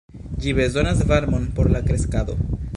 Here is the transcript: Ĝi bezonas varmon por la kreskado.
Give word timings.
Ĝi 0.45 0.53
bezonas 0.59 1.03
varmon 1.13 1.47
por 1.59 1.71
la 1.77 1.85
kreskado. 1.91 2.41